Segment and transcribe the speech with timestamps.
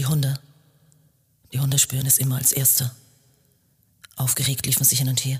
[0.00, 0.40] Die Hunde.
[1.52, 2.90] Die Hunde spüren es immer als Erste.
[4.16, 5.38] Aufgeregt liefen sie hin und her,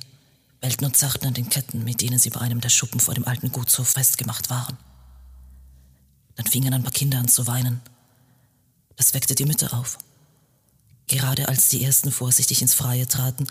[0.60, 3.26] bellten und zerrten an den Ketten, mit denen sie bei einem der Schuppen vor dem
[3.26, 4.76] alten Gutshof festgemacht waren.
[6.34, 7.80] Dann fingen ein paar Kinder an zu weinen.
[8.96, 9.96] Das weckte die Mütter auf.
[11.06, 13.46] Gerade als die ersten vorsichtig ins Freie traten,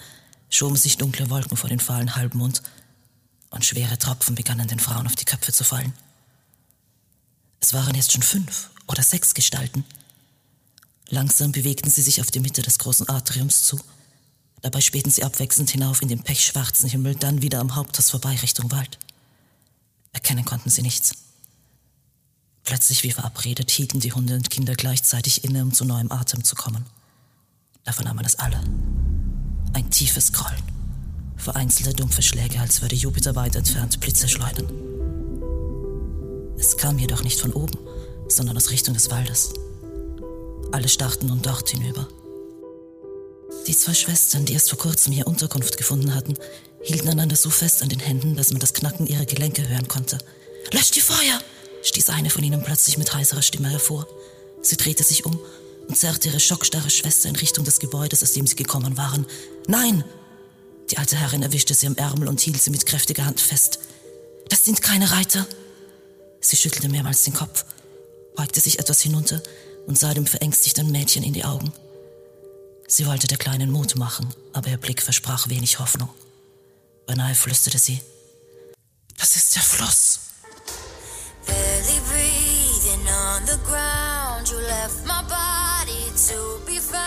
[0.51, 2.61] schoben sich dunkle Wolken vor den fahlen Halbmond
[3.49, 5.93] und schwere Tropfen begannen den Frauen auf die Köpfe zu fallen.
[7.61, 9.85] Es waren jetzt schon fünf oder sechs Gestalten.
[11.09, 13.79] Langsam bewegten sie sich auf die Mitte des großen Atriums zu.
[14.61, 18.71] Dabei spähten sie abwechselnd hinauf in den pechschwarzen Himmel, dann wieder am Haupthaus vorbei Richtung
[18.71, 18.99] Wald.
[20.13, 21.13] Erkennen konnten sie nichts.
[22.63, 26.55] Plötzlich wie verabredet hielten die Hunde und Kinder gleichzeitig inne, um zu neuem Atem zu
[26.55, 26.85] kommen.
[27.83, 28.59] Da vernahmen es alle.
[29.73, 30.61] Ein tiefes Grollen.
[31.37, 34.67] Vereinzelte dumpfe Schläge, als würde Jupiter weit entfernt Blitze schleudern.
[36.59, 37.77] Es kam jedoch nicht von oben,
[38.27, 39.53] sondern aus Richtung des Waldes.
[40.71, 42.07] Alle starrten nun dort hinüber.
[43.65, 46.35] Die zwei Schwestern, die erst vor kurzem hier Unterkunft gefunden hatten,
[46.83, 50.19] hielten einander so fest an den Händen, dass man das Knacken ihrer Gelenke hören konnte.
[50.71, 51.41] Löscht die Feuer!
[51.81, 54.07] stieß eine von ihnen plötzlich mit heiserer Stimme hervor.
[54.61, 55.39] Sie drehte sich um
[55.87, 59.25] und zerrte ihre schockstarre Schwester in Richtung des Gebäudes, aus dem sie gekommen waren.
[59.67, 60.03] Nein!
[60.91, 63.79] Die alte Herrin erwischte sie am Ärmel und hielt sie mit kräftiger Hand fest.
[64.49, 65.47] Das sind keine Reiter!
[66.41, 67.65] Sie schüttelte mehrmals den Kopf,
[68.35, 69.41] beugte sich etwas hinunter
[69.89, 71.73] und sah dem verängstigten Mädchen in die Augen.
[72.87, 76.09] Sie wollte der Kleinen Mut machen, aber ihr Blick versprach wenig Hoffnung.
[77.07, 77.99] Beinahe flüsterte sie.
[79.17, 80.19] Das ist der Fluss.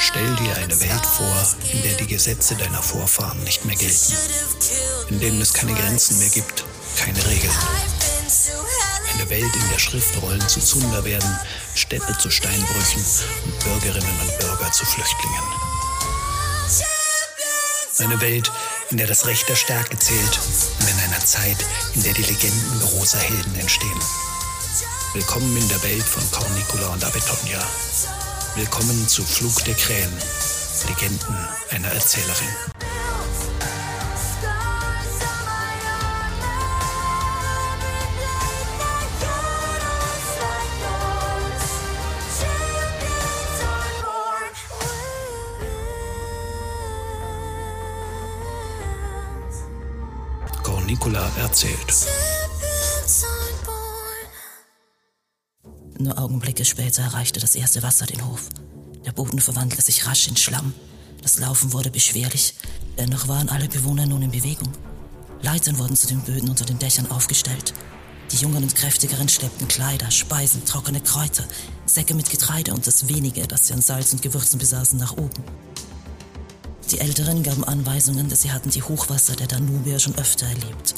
[0.01, 4.13] Stell dir eine Welt vor, in der die Gesetze deiner Vorfahren nicht mehr gelten,
[5.09, 6.65] in denen es keine Grenzen mehr gibt,
[6.97, 7.53] keine Regeln.
[9.33, 11.39] Welt, in der Schriftrollen zu Zunder werden,
[11.75, 13.03] Städte zu Steinbrüchen
[13.47, 15.43] und Bürgerinnen und Bürger zu Flüchtlingen.
[17.99, 18.53] Eine Welt,
[18.91, 20.39] in der das Recht der Stärke zählt
[20.81, 21.65] und in einer Zeit,
[21.95, 24.01] in der die Legenden großer Helden entstehen.
[25.15, 27.67] Willkommen in der Welt von Cornicula und Abetonia.
[28.57, 30.13] Willkommen zu Flug der Krähen,
[30.89, 32.72] Legenden einer Erzählerin.
[51.63, 52.07] Erzählt.
[55.99, 58.49] Nur Augenblicke später erreichte das erste Wasser den Hof.
[59.05, 60.75] Der Boden verwandelte sich rasch in Schlamm.
[61.23, 62.55] Das Laufen wurde beschwerlich,
[62.99, 64.73] dennoch waren alle Bewohner nun in Bewegung.
[65.43, 67.75] Leitern wurden zu den Böden unter den Dächern aufgestellt.
[68.33, 71.45] Die Jungen und Kräftigeren schleppten Kleider, Speisen, trockene Kräuter,
[71.85, 75.45] Säcke mit Getreide und das wenige, das sie an Salz und Gewürzen besaßen, nach oben.
[76.91, 80.95] Die Älteren gaben Anweisungen, dass sie hatten die Hochwasser der Danube schon öfter erlebt.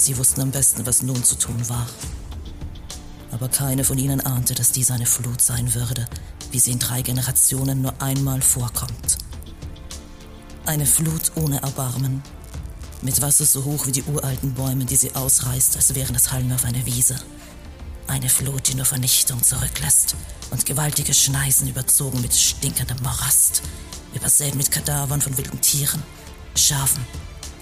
[0.00, 1.86] Sie wussten am besten, was nun zu tun war.
[3.32, 6.06] Aber keine von ihnen ahnte, dass dies eine Flut sein würde,
[6.50, 9.18] wie sie in drei Generationen nur einmal vorkommt.
[10.64, 12.22] Eine Flut ohne Erbarmen,
[13.02, 16.54] mit Wasser so hoch wie die uralten Bäume, die sie ausreißt, als wären das Halme
[16.54, 17.16] auf einer Wiese.
[18.06, 20.16] Eine Flut, die nur Vernichtung zurücklässt
[20.50, 23.60] und gewaltige Schneisen überzogen mit stinkendem Morast,
[24.14, 26.02] übersät mit Kadavern von wilden Tieren,
[26.54, 27.04] Schafen,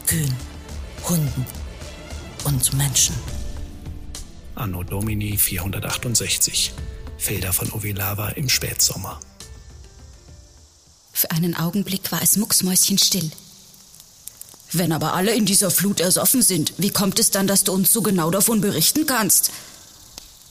[0.06, 0.37] Kühen,
[1.09, 1.44] Hunden
[2.48, 3.14] und Menschen.
[4.54, 6.72] Anno Domini 468.
[7.19, 9.20] Felder von Ovilava im Spätsommer.
[11.12, 13.31] Für einen Augenblick war es mucksmäuschenstill.
[14.72, 17.92] Wenn aber alle in dieser Flut ersoffen sind, wie kommt es dann, dass du uns
[17.92, 19.50] so genau davon berichten kannst?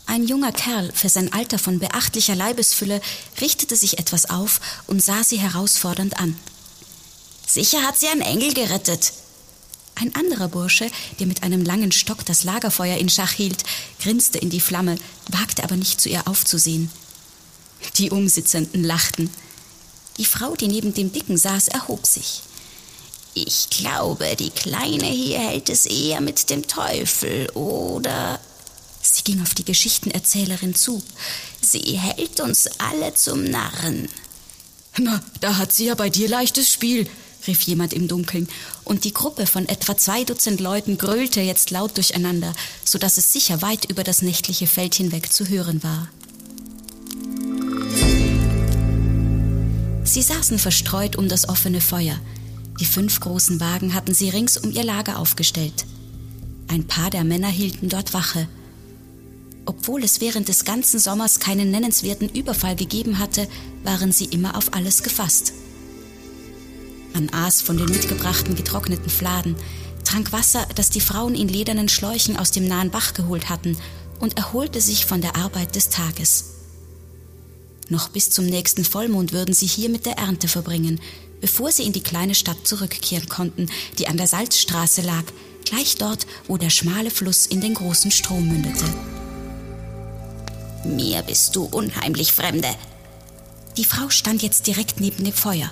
[0.06, 3.02] Ein junger Kerl, für sein Alter von beachtlicher Leibesfülle,
[3.42, 6.38] richtete sich etwas auf und sah sie herausfordernd an.
[7.48, 9.14] Sicher hat sie ein Engel gerettet.
[10.00, 13.64] Ein anderer Bursche, der mit einem langen Stock das Lagerfeuer in Schach hielt,
[14.00, 14.98] grinste in die Flamme,
[15.30, 16.92] wagte aber nicht zu ihr aufzusehen.
[17.98, 19.30] Die Umsitzenden lachten.
[20.18, 22.42] Die Frau, die neben dem Dicken saß, erhob sich.
[23.34, 28.40] Ich glaube, die Kleine hier hält es eher mit dem Teufel, oder?
[29.02, 31.02] Sie ging auf die Geschichtenerzählerin zu.
[31.62, 34.10] Sie hält uns alle zum Narren.
[34.98, 37.08] Na, da hat sie ja bei dir leichtes Spiel,
[37.48, 38.48] rief jemand im Dunkeln,
[38.84, 42.54] und die Gruppe von etwa zwei Dutzend Leuten gröhlte jetzt laut durcheinander,
[42.84, 46.10] so dass es sicher weit über das nächtliche Feld hinweg zu hören war.
[50.04, 52.18] Sie saßen verstreut um das offene Feuer.
[52.80, 55.86] Die fünf großen Wagen hatten sie rings um ihr Lager aufgestellt.
[56.70, 58.48] Ein paar der Männer hielten dort Wache.
[59.66, 63.48] Obwohl es während des ganzen Sommers keinen nennenswerten Überfall gegeben hatte,
[63.84, 65.54] waren sie immer auf alles gefasst.
[67.18, 69.56] Man aß von den mitgebrachten getrockneten Fladen,
[70.04, 73.76] trank Wasser, das die Frauen in ledernen Schläuchen aus dem nahen Bach geholt hatten,
[74.20, 76.54] und erholte sich von der Arbeit des Tages.
[77.90, 81.02] Noch bis zum nächsten Vollmond würden sie hier mit der Ernte verbringen,
[81.42, 83.66] bevor sie in die kleine Stadt zurückkehren konnten,
[83.98, 85.24] die an der Salzstraße lag,
[85.66, 88.86] gleich dort, wo der schmale Fluss in den großen Strom mündete.
[90.86, 92.70] Mir bist du unheimlich Fremde.
[93.76, 95.72] Die Frau stand jetzt direkt neben dem Feuer.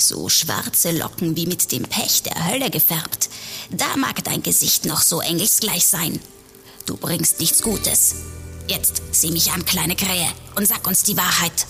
[0.00, 3.28] So schwarze Locken wie mit dem Pech der Hölle gefärbt.
[3.70, 6.18] Da mag dein Gesicht noch so engelsgleich sein.
[6.86, 8.14] Du bringst nichts Gutes.
[8.66, 10.26] Jetzt sieh mich an, kleine Krähe,
[10.56, 11.66] und sag uns die Wahrheit.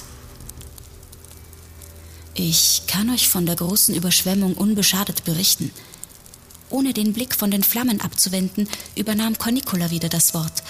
[2.35, 5.73] Ich kann euch von der großen Überschwemmung unbeschadet berichten.
[6.71, 10.63] Ohne den Blick von den Flammen abzuwenden, übernahm Cornicola wieder das Wort,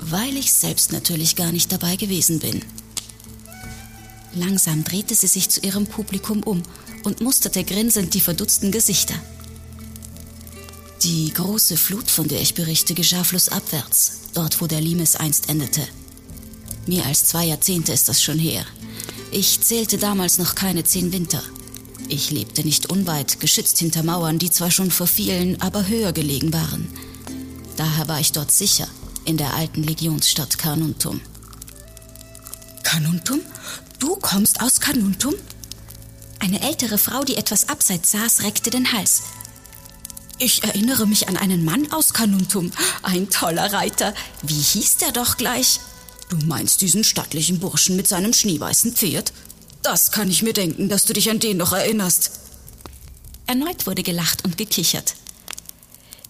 [0.00, 2.62] weil ich selbst natürlich gar nicht dabei gewesen bin.
[4.38, 6.62] Langsam drehte sie sich zu ihrem Publikum um
[7.02, 9.14] und musterte grinsend die verdutzten Gesichter.
[11.02, 15.86] Die große Flut, von der ich berichte, geschah flussabwärts, dort wo der Limes einst endete.
[16.86, 18.64] Mehr als zwei Jahrzehnte ist das schon her.
[19.30, 21.42] Ich zählte damals noch keine zehn Winter.
[22.08, 26.88] Ich lebte nicht unweit, geschützt hinter Mauern, die zwar schon verfielen, aber höher gelegen waren.
[27.76, 28.88] Daher war ich dort sicher,
[29.24, 31.20] in der alten Legionsstadt Carnuntum.
[32.82, 33.40] Carnuntum?
[33.98, 35.34] Du kommst aus Carnuntum?
[36.38, 39.22] Eine ältere Frau, die etwas abseits saß, reckte den Hals.
[40.38, 42.70] Ich erinnere mich an einen Mann aus Carnuntum.
[43.02, 44.14] Ein toller Reiter.
[44.42, 45.80] Wie hieß der doch gleich?
[46.28, 49.32] Du meinst diesen stattlichen Burschen mit seinem schneeweißen Pferd?
[49.82, 52.30] Das kann ich mir denken, dass du dich an den noch erinnerst.
[53.46, 55.14] Erneut wurde gelacht und gekichert.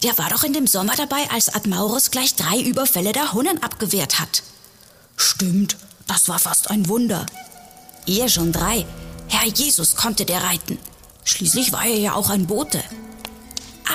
[0.02, 4.20] Der war doch in dem Sommer dabei, als Admaurus gleich drei Überfälle der Hunnen abgewehrt
[4.20, 4.42] hat.
[5.16, 5.76] Stimmt,
[6.06, 7.26] das war fast ein Wunder.
[8.08, 8.86] Eher schon drei.
[9.28, 10.78] Herr Jesus konnte der reiten.
[11.24, 12.82] Schließlich war er ja auch ein Bote.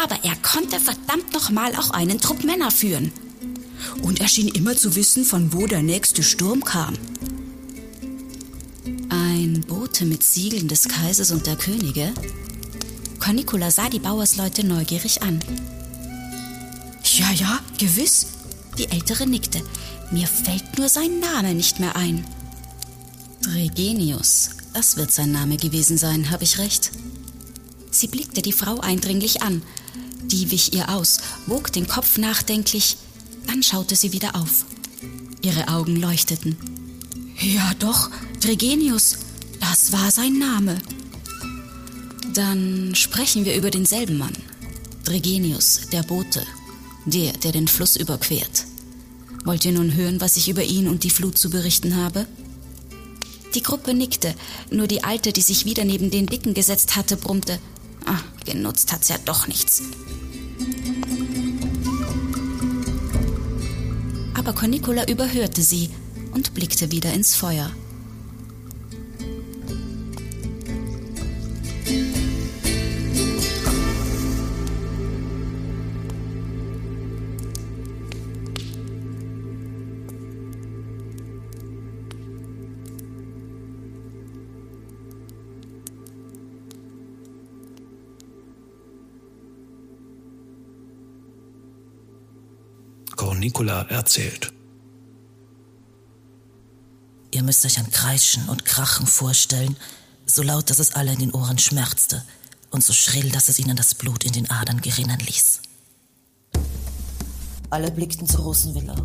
[0.04, 3.12] Aber er konnte verdammt nochmal auch einen Trupp Männer führen.
[4.04, 6.96] Und er schien immer zu wissen, von wo der nächste Sturm kam.
[9.10, 12.14] Ein Bote mit Siegeln des Kaisers und der Könige?
[13.20, 15.40] Cornicula sah die Bauersleute neugierig an.
[17.18, 18.28] Ja, ja, gewiss.
[18.78, 19.62] Die Ältere nickte.
[20.12, 22.26] Mir fällt nur sein Name nicht mehr ein.
[23.44, 26.92] Dregenius, das wird sein Name gewesen sein, habe ich recht?
[27.92, 29.62] Sie blickte die Frau eindringlich an.
[30.24, 32.96] Die wich ihr aus, wog den Kopf nachdenklich,
[33.46, 34.66] dann schaute sie wieder auf.
[35.42, 36.56] Ihre Augen leuchteten.
[37.38, 38.10] Ja, doch,
[38.40, 39.18] Dregenius,
[39.60, 40.78] das war sein Name.
[42.34, 44.38] Dann sprechen wir über denselben Mann.
[45.04, 46.46] Dregenius, der Bote,
[47.06, 48.66] der, der den Fluss überquert.
[49.44, 52.26] Wollt ihr nun hören, was ich über ihn und die Flut zu berichten habe?
[53.56, 54.34] Die Gruppe nickte,
[54.72, 57.60] nur die Alte, die sich wieder neben den Dicken gesetzt hatte, brummte.
[58.06, 59.84] Ah, genutzt hat's ja doch nichts.
[64.34, 65.90] Aber Cornicola überhörte sie
[66.34, 67.72] und blickte wieder ins Feuer.
[93.44, 94.54] Nikola erzählt.
[97.32, 99.76] Ihr müsst euch ein Kreischen und Krachen vorstellen,
[100.26, 102.24] so laut, dass es alle in den Ohren schmerzte
[102.72, 105.60] und so schrill, dass es ihnen das Blut in den Adern gerinnen ließ.
[107.70, 108.96] Alle blickten zur großen Villa.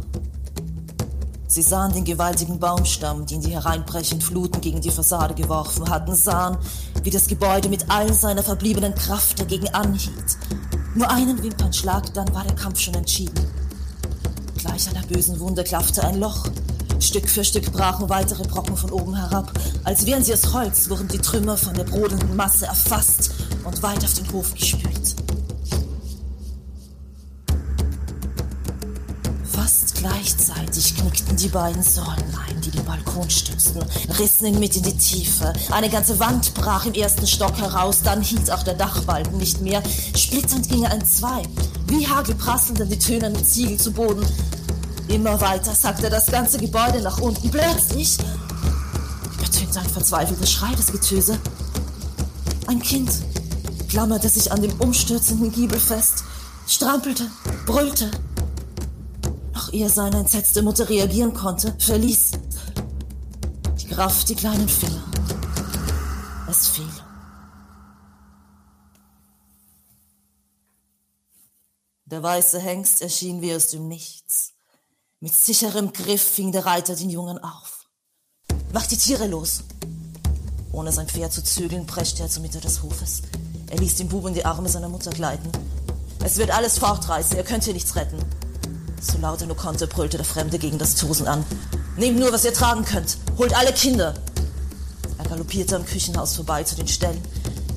[1.48, 6.58] Sie sahen den gewaltigen Baumstamm, den die hereinbrechenden Fluten gegen die Fassade geworfen hatten, sahen,
[7.02, 10.36] wie das Gebäude mit all seiner verbliebenen Kraft dagegen anhielt.
[10.94, 13.57] Nur einen Wimpernschlag, dann war der Kampf schon entschieden.
[14.78, 16.44] Gleich einer bösen Wunde klaffte ein Loch.
[17.00, 19.50] Stück für Stück brachen weitere Brocken von oben herab.
[19.82, 23.32] Als wären sie aus Holz, wurden die Trümmer von der brodelnden Masse erfasst
[23.64, 25.16] und weit auf den Hof gespült.
[29.50, 33.82] Fast gleichzeitig knickten die beiden Säulen ein, die den Balkon stützten,
[34.16, 35.52] rissen ihn mit in die Tiefe.
[35.72, 39.82] Eine ganze Wand brach im ersten Stock heraus, dann hielt auch der Dachbalken nicht mehr.
[40.14, 41.42] Splitternd ging er in zwei.
[41.88, 44.24] Wie Hagel prasselten die tönernden Ziegel zu Boden.
[45.08, 47.50] Immer weiter sackte das ganze Gebäude nach unten.
[47.50, 48.18] Plötzlich
[49.38, 51.38] übertönte ein verzweifelter Schrei des Getöse.
[52.66, 53.10] Ein Kind
[53.88, 56.24] klammerte sich an dem umstürzenden Giebel fest,
[56.66, 57.30] strampelte,
[57.64, 58.10] brüllte.
[59.54, 62.32] Noch ehe seine entsetzte Mutter reagieren konnte, verließ
[63.80, 65.02] die Kraft die kleinen Finger.
[66.50, 66.84] Es fiel.
[72.04, 74.57] Der weiße Hengst erschien wie aus dem Nichts.
[75.20, 77.88] Mit sicherem Griff fing der Reiter den Jungen auf.
[78.72, 79.64] Mach die Tiere los!
[80.70, 83.22] Ohne sein Pferd zu zügeln, preschte er zur Mitte des Hofes.
[83.68, 85.50] Er ließ den Buben die Arme seiner Mutter gleiten.
[86.22, 88.18] Es wird alles fortreißen, ihr könnt hier nichts retten.
[89.00, 91.44] So laut er nur konnte, brüllte der Fremde gegen das Tosen an.
[91.96, 93.18] Nehmt nur, was ihr tragen könnt.
[93.38, 94.14] Holt alle Kinder.
[95.18, 97.20] Er galoppierte am Küchenhaus vorbei zu den Ställen.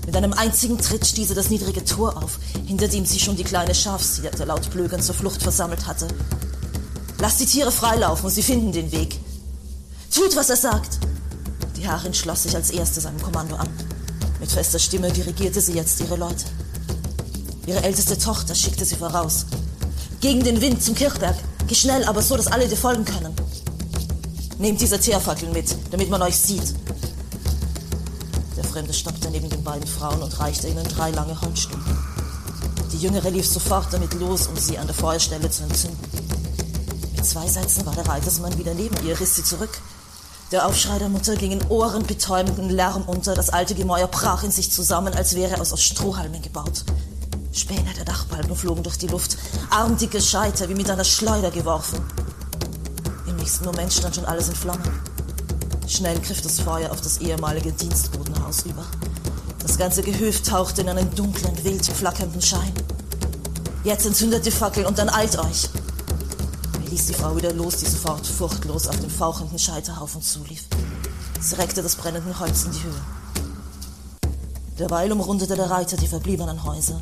[0.06, 3.44] Mit einem einzigen Tritt stieß er das niedrige Tor auf, hinter dem sich schon die
[3.44, 6.08] kleine Schafshirte laut Blögern zur Flucht versammelt hatte.
[7.22, 9.16] Lasst die Tiere freilaufen und sie finden den Weg.
[10.12, 10.98] Tut, was er sagt!
[11.78, 13.70] Die Herrin schloss sich als Erste seinem Kommando an.
[14.40, 16.46] Mit fester Stimme dirigierte sie jetzt ihre Leute.
[17.68, 19.46] Ihre älteste Tochter schickte sie voraus.
[20.20, 21.36] Gegen den Wind zum Kirchberg.
[21.68, 23.36] Geh schnell, aber so, dass alle dir folgen können.
[24.58, 26.74] Nehmt diese Teerfackeln mit, damit man euch sieht.
[28.58, 31.96] Der Fremde stoppte neben den beiden Frauen und reichte ihnen drei lange Holzstumpen.
[32.92, 36.21] Die Jüngere lief sofort damit los, um sie an der Feuerstelle zu entzünden.
[37.24, 39.70] Zwei Sätzen war der Reitersmann wieder neben ihr, riss sie zurück.
[40.52, 44.72] Der Aufschrei der Mutter ging in ohrenbetäubenden Lärm unter, das alte Gemäuer brach in sich
[44.72, 46.84] zusammen, als wäre es aus Strohhalmen gebaut.
[47.54, 49.38] Späne der Dachbalken flogen durch die Luft,
[49.70, 52.00] armdicke Scheiter wie mit einer Schleuder geworfen.
[53.28, 54.92] Im nächsten Moment stand schon alles in Flammen.
[55.88, 58.86] Schnell griff das Feuer auf das ehemalige Dienstbodenhaus über.
[59.60, 62.74] Das ganze Gehöft tauchte in einen dunklen, wild flackernden Schein.
[63.84, 65.70] Jetzt entzündet die Fackel und dann eilt euch!
[66.92, 70.66] Ließ die Frau wieder los, die sofort furchtlos auf den fauchenden Scheiterhaufen zulief.
[71.40, 73.02] Sie reckte das brennende Holz in die Höhe.
[74.78, 77.00] Derweil umrundete der Reiter die verbliebenen Häuser.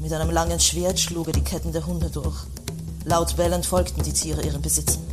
[0.00, 2.34] Mit einem langen Schwert schlug er die Ketten der Hunde durch.
[3.04, 5.04] Laut bellend folgten die Tiere ihren Besitzern.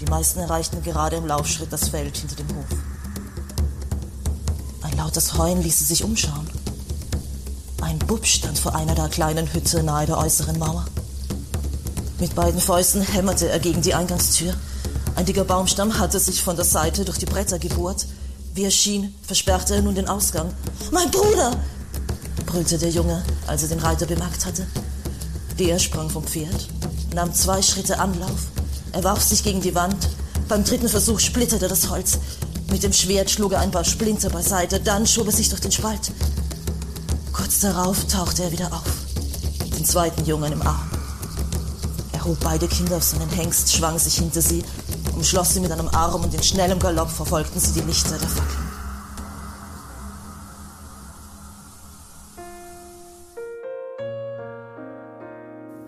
[0.00, 2.64] Die meisten erreichten gerade im Laufschritt das Feld hinter dem Hof.
[4.80, 6.48] Ein lautes Heuen ließ sie sich umschauen.
[7.82, 10.86] Ein Bub stand vor einer der kleinen Hütte nahe der äußeren Mauer.
[12.18, 14.54] Mit beiden Fäusten hämmerte er gegen die Eingangstür.
[15.16, 18.06] Ein dicker Baumstamm hatte sich von der Seite durch die Bretter gebohrt.
[18.54, 20.50] Wie er schien, versperrte er nun den Ausgang.
[20.90, 21.50] Mein Bruder!
[22.46, 24.66] brüllte der Junge, als er den Reiter bemerkt hatte.
[25.58, 26.68] Der sprang vom Pferd,
[27.14, 28.48] nahm zwei Schritte Anlauf.
[28.92, 30.08] Er warf sich gegen die Wand.
[30.48, 32.18] Beim dritten Versuch splitterte das Holz.
[32.70, 35.72] Mit dem Schwert schlug er ein paar Splinter beiseite, dann schob er sich durch den
[35.72, 36.12] Spalt.
[37.32, 38.84] Kurz darauf tauchte er wieder auf,
[39.76, 40.95] den zweiten Jungen im Arm.
[42.26, 44.64] Hob beide Kinder auf seinen Hengst, schwang sich hinter sie,
[45.14, 48.66] umschloss sie mit einem Arm und in schnellem Galopp verfolgten sie die Lichter der Fackeln.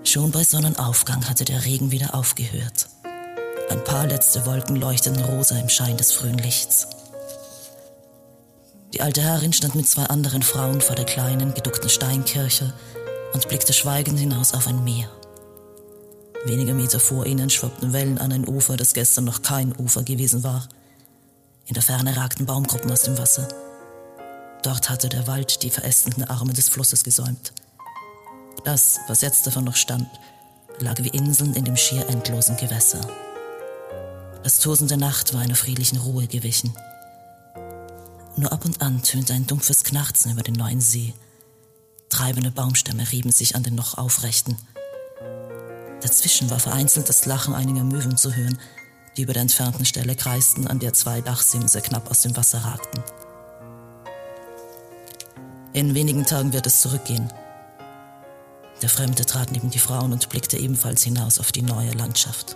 [0.04, 2.86] Schon bei Sonnenaufgang hatte der Regen wieder aufgehört.
[3.68, 6.86] Ein paar letzte Wolken leuchteten rosa im Schein des frühen Lichts.
[8.94, 12.72] Die alte Herrin stand mit zwei anderen Frauen vor der kleinen, geduckten Steinkirche
[13.34, 15.10] und blickte schweigend hinaus auf ein Meer.
[16.44, 20.44] Wenige Meter vor ihnen schwappten Wellen an ein Ufer, das gestern noch kein Ufer gewesen
[20.44, 20.68] war.
[21.66, 23.48] In der Ferne ragten Baumgruppen aus dem Wasser.
[24.62, 27.52] Dort hatte der Wald die verästenden Arme des Flusses gesäumt.
[28.64, 30.08] Das, was jetzt davon noch stand,
[30.78, 33.00] lag wie Inseln in dem schier endlosen Gewässer.
[34.42, 36.72] Das Tosen der Nacht war einer friedlichen Ruhe gewichen.
[38.36, 41.12] Nur ab und an tönte ein dumpfes Knarzen über den neuen See.
[42.08, 44.56] Treibende Baumstämme rieben sich an den noch aufrechten.
[46.00, 48.58] Dazwischen war vereinzelt das Lachen einiger Möwen zu hören,
[49.16, 53.02] die über der entfernten Stelle kreisten, an der zwei Dachsimse knapp aus dem Wasser ragten.
[55.72, 57.32] In wenigen Tagen wird es zurückgehen,
[58.82, 62.54] der Fremde trat neben die Frauen und blickte ebenfalls hinaus auf die neue Landschaft.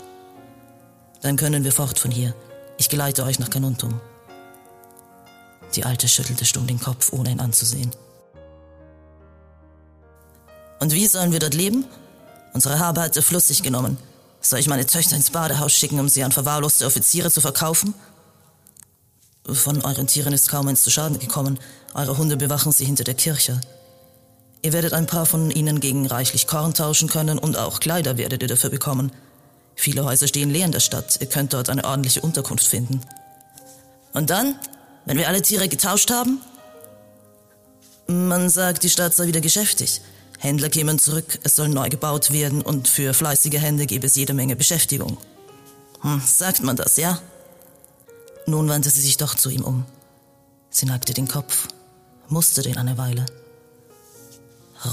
[1.20, 2.34] Dann können wir fort von hier.
[2.78, 4.00] Ich geleite euch nach Canuntum.
[5.74, 7.90] Die Alte schüttelte stumm den Kopf, ohne ihn anzusehen.
[10.80, 11.84] Und wie sollen wir dort leben?
[12.52, 13.96] Unsere Habe hat sich genommen.
[14.40, 17.94] Soll ich meine Töchter ins Badehaus schicken, um sie an verwahrloste Offiziere zu verkaufen?
[19.46, 21.58] Von euren Tieren ist kaum eins zu Schaden gekommen.
[21.94, 23.60] Eure Hunde bewachen sie hinter der Kirche.
[24.62, 28.42] Ihr werdet ein paar von ihnen gegen reichlich Korn tauschen können und auch Kleider werdet
[28.42, 29.10] ihr dafür bekommen.
[29.74, 31.18] Viele Häuser stehen leer in der Stadt.
[31.20, 33.00] Ihr könnt dort eine ordentliche Unterkunft finden.
[34.12, 34.56] Und dann,
[35.06, 36.40] wenn wir alle Tiere getauscht haben?
[38.06, 40.00] Man sagt, die Stadt sei wieder geschäftig.
[40.42, 44.34] Händler kämen zurück, es soll neu gebaut werden und für fleißige Hände gäbe es jede
[44.34, 45.16] Menge Beschäftigung.
[46.00, 47.20] Hm, sagt man das, ja?
[48.46, 49.84] Nun wandte sie sich doch zu ihm um.
[50.68, 51.68] Sie neigte den Kopf,
[52.28, 53.24] musste den eine Weile.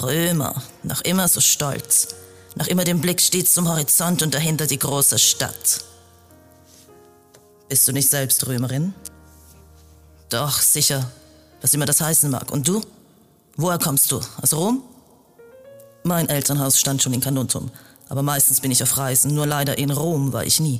[0.03, 2.09] Römer, noch immer so stolz.
[2.55, 5.83] Noch immer den Blick stets zum Horizont und dahinter die große Stadt.
[7.69, 8.93] Bist du nicht selbst Römerin?
[10.29, 11.09] Doch, sicher.
[11.61, 12.51] Was immer das heißen mag.
[12.51, 12.83] Und du?
[13.55, 14.21] Woher kommst du?
[14.43, 14.83] Aus Rom?
[16.09, 17.69] Mein Elternhaus stand schon in Canuntum,
[18.09, 20.79] aber meistens bin ich auf Reisen, nur leider in Rom war ich nie.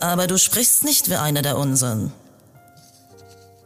[0.00, 2.10] Aber du sprichst nicht wie einer der unseren.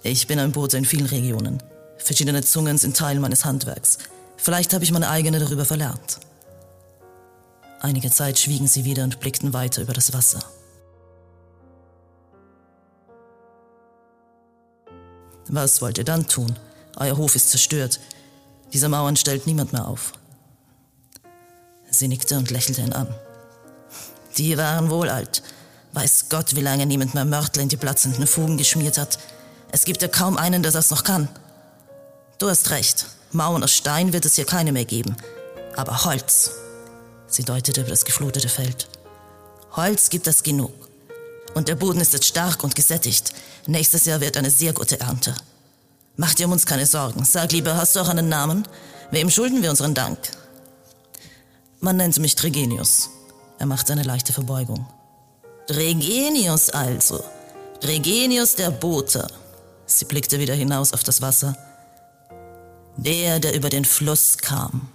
[0.02, 1.62] Ich bin ein Bote in vielen Regionen.
[1.98, 3.98] Verschiedene Zungen sind Teil meines Handwerks.
[4.36, 6.18] Vielleicht habe ich meine eigene darüber verlernt.
[7.80, 10.40] Einige Zeit schwiegen sie wieder und blickten weiter über das Wasser.
[15.46, 16.58] Was wollt ihr dann tun?
[16.96, 18.00] Euer Hof ist zerstört.
[18.72, 20.12] Diese Mauern stellt niemand mehr auf.
[21.98, 23.08] Sie nickte und lächelte ihn an.
[24.36, 25.42] Die waren wohl alt.
[25.92, 29.18] Weiß Gott, wie lange niemand mehr Mörtel in die platzenden Fugen geschmiert hat.
[29.72, 31.28] Es gibt ja kaum einen, der das noch kann.
[32.38, 33.06] Du hast recht.
[33.32, 35.16] Mauern aus Stein wird es hier keine mehr geben.
[35.74, 36.50] Aber Holz.
[37.28, 38.88] Sie deutete über das geflutete Feld.
[39.72, 40.72] Holz gibt es genug.
[41.54, 43.32] Und der Boden ist jetzt stark und gesättigt.
[43.66, 45.34] Nächstes Jahr wird eine sehr gute Ernte.
[46.16, 47.24] Mach dir um uns keine Sorgen.
[47.24, 48.68] Sag lieber, hast du auch einen Namen?
[49.10, 50.18] Wem schulden wir unseren Dank?
[51.80, 53.10] Man nennt mich Tregenius.
[53.58, 54.86] Er macht eine leichte Verbeugung.
[55.66, 57.22] Tregenius also.
[57.80, 59.26] Tregenius der Bote.
[59.84, 61.56] Sie blickte wieder hinaus auf das Wasser.
[62.96, 64.88] Der, der über den Fluss kam.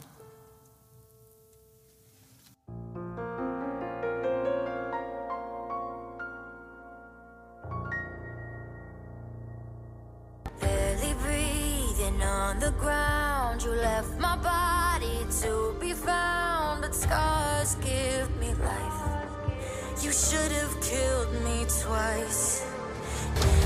[17.65, 20.03] Scars give me life.
[20.03, 22.65] You should have killed me twice.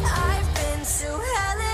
[0.06, 1.64] I've been to hell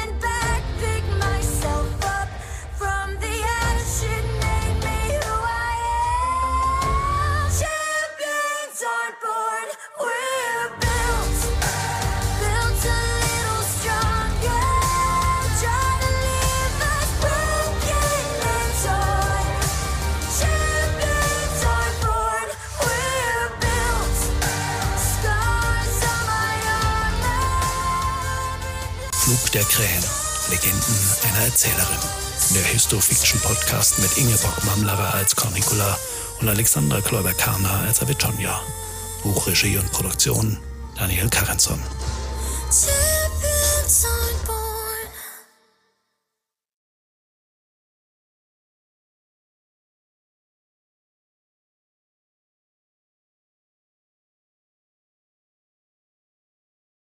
[29.31, 30.03] Flug der Krähen.
[30.49, 31.99] Legenden einer Erzählerin.
[32.53, 35.97] Der Histofiction-Podcast mit Ingeborg Mamlerer als Cornicula
[36.41, 38.59] und Alexandra Kläuber-Karner als Avitonia.
[39.23, 40.57] Buchregie und Produktion
[40.97, 41.79] Daniel Karenson.